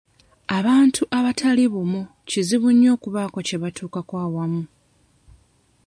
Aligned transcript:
Abantu 0.57 1.01
abatali 1.17 1.63
bumu 1.73 2.01
kizibu 2.29 2.67
nnyo 2.73 2.89
okubaako 2.95 3.37
kye 3.47 3.57
batuukako 3.63 4.13
awamu. 4.25 4.61